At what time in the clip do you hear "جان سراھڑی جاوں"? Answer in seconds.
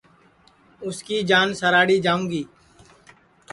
1.29-2.25